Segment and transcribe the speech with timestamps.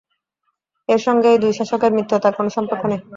[0.89, 3.01] এর সঙ্গে এই দুই শাসকের মিত্রতার কোন সম্পর্ক নেই।